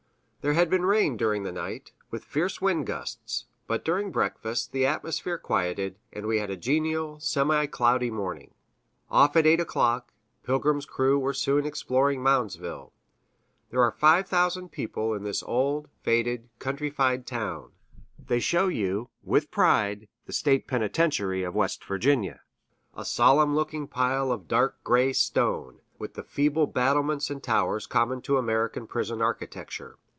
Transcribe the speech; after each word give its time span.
There 0.43 0.53
had 0.53 0.71
been 0.71 0.87
rain 0.87 1.17
during 1.17 1.43
the 1.43 1.51
night, 1.51 1.91
with 2.09 2.23
fierce 2.25 2.59
wind 2.59 2.87
gusts, 2.87 3.45
but 3.67 3.85
during 3.85 4.09
breakfast 4.11 4.71
the 4.71 4.87
atmosphere 4.87 5.37
quieted, 5.37 5.99
and 6.11 6.25
we 6.25 6.39
had 6.39 6.49
a 6.49 6.57
genial, 6.57 7.19
semi 7.19 7.67
cloudy 7.67 8.09
morning. 8.09 8.55
Off 9.11 9.35
at 9.35 9.45
8 9.45 9.59
o'clock, 9.59 10.11
Pilgrim's 10.43 10.87
crew 10.87 11.19
were 11.19 11.31
soon 11.35 11.67
exploring 11.67 12.23
Moundsville. 12.23 12.91
There 13.69 13.83
are 13.83 13.91
five 13.91 14.27
thousand 14.27 14.71
people 14.71 15.13
in 15.13 15.21
this 15.21 15.43
old, 15.43 15.89
faded, 16.01 16.49
countrified 16.57 17.27
town. 17.27 17.73
They 18.17 18.39
show 18.39 18.67
you 18.67 19.09
with 19.21 19.51
pride 19.51 20.07
the 20.25 20.33
State 20.33 20.65
Penitentiary 20.65 21.43
of 21.43 21.53
West 21.53 21.85
Virginia, 21.85 22.41
a 22.95 23.05
solemn 23.05 23.53
looking 23.53 23.85
pile 23.85 24.31
of 24.31 24.47
dark 24.47 24.83
gray 24.83 25.13
stone, 25.13 25.81
with 25.99 26.15
the 26.15 26.23
feeble 26.23 26.65
battlements 26.65 27.29
and 27.29 27.43
towers 27.43 27.85
common 27.85 28.23
to 28.23 28.37
American 28.39 28.87
prison 28.87 29.21
architecture. 29.21 29.99